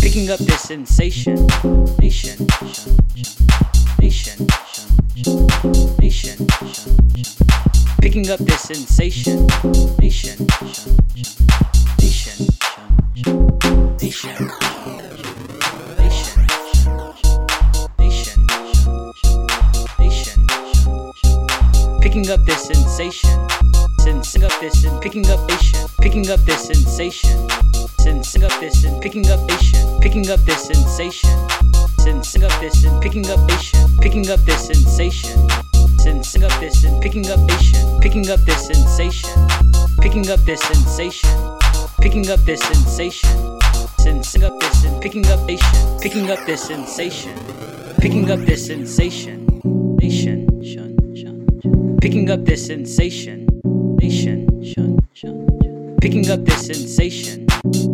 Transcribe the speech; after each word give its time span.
Picking 0.00 0.30
up 0.30 0.38
this 0.38 0.62
sensation. 0.62 1.46
Nation, 1.98 2.46
shun, 2.48 2.88
shun. 4.00 4.88
Picking 8.00 8.30
up 8.30 8.38
this 8.40 8.60
sensation. 8.62 9.46
Nation, 10.00 10.46
shun, 10.48 10.96
shun. 12.00 12.53
Picking 22.00 22.30
up 22.30 22.40
this 22.44 22.64
sensation. 22.64 23.30
Sensing 24.00 24.44
up 24.44 24.52
this 24.60 24.84
and 24.84 25.00
picking 25.00 25.30
up 25.30 25.48
nation. 25.48 25.78
Picking 26.00 26.28
up 26.30 26.40
this 26.40 26.66
sensation. 26.66 27.30
Sensing 28.00 28.44
up 28.44 28.52
this 28.60 28.84
and 28.84 29.00
picking 29.00 29.30
up 29.30 29.40
nation. 29.48 30.00
Picking 30.00 30.28
up 30.28 30.40
this 30.40 30.66
sensation. 30.66 31.30
Sensing 31.98 32.44
up 32.44 32.60
this 32.60 32.84
and 32.84 33.00
picking 33.00 33.30
up 33.30 33.38
nation. 33.48 33.78
Picking 34.00 34.28
up 34.28 34.40
this 34.40 34.66
sensation. 34.66 35.48
Sensing 35.98 36.44
up 36.44 36.52
this 36.60 36.84
and 36.84 37.00
picking 37.00 37.30
up 37.30 37.38
nation. 37.40 38.00
Picking 38.00 38.28
up 38.28 38.40
this 38.40 38.66
sensation. 38.66 39.30
Picking 40.00 40.28
up 40.30 40.40
this 40.40 40.60
sensation. 40.62 41.30
Picking 42.00 42.28
up 42.28 42.40
this 42.40 42.60
sensation. 42.60 43.53
Sensing 44.04 44.44
up 44.44 44.60
this 44.60 44.84
and 44.84 45.00
picking 45.00 45.26
up 45.28 45.40
nation. 45.46 45.98
Picking 45.98 46.30
up 46.30 46.38
this 46.44 46.64
sensation. 46.64 47.34
Picking 47.96 48.30
up 48.30 48.38
this 48.40 48.66
sensation. 48.66 49.46
Nation. 49.98 50.46
Shun, 50.62 50.94
shun. 51.16 51.96
Picking 52.02 52.30
up 52.30 52.44
this 52.44 52.66
sensation. 52.66 53.48
Nation. 54.02 54.62
Shun, 54.62 54.98
shun. 55.14 55.96
Picking 56.02 56.30
up 56.30 56.44
this 56.44 56.66
sensation. 56.66 57.46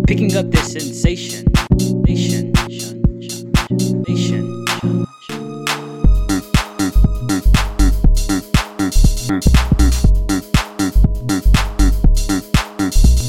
Picking 0.08 0.36
up 0.36 0.50
this 0.50 0.72
sensation. 0.72 1.46
Nation. 2.02 2.54
Shun, 2.68 3.20
shun. 3.22 4.02
Nation. 4.08 4.66
Shun, 4.82 5.06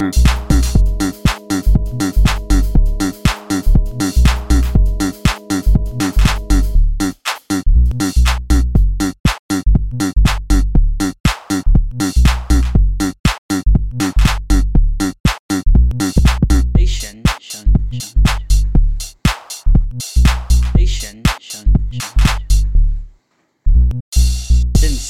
shun. 0.01 0.40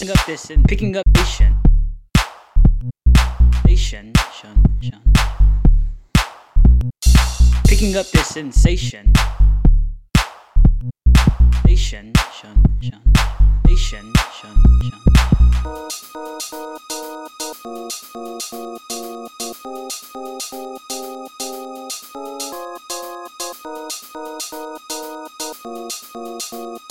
Picking 0.01 0.17
up 0.17 0.25
this 0.25 0.49
and 0.49 0.67
picking 0.67 0.97
up 0.97 1.05
nation. 1.15 1.55
Nation, 3.67 4.11
shun, 4.33 4.65
shun. 4.81 4.99
Picking 7.67 7.95
up 7.95 8.07
this 8.07 8.29
sensation. 8.29 9.13
Nation, 11.67 12.13
shun, 12.33 12.65
shun. 12.81 13.01
Nation, 13.67 14.11
shun, 14.41 14.55
shun. 14.81 14.97
Nation, 18.41 18.81
shun. 26.81 26.90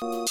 Thank 0.00 0.28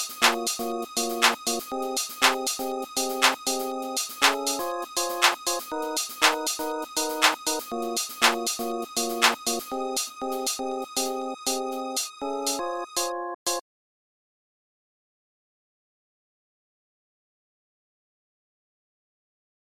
you. 8.60 8.97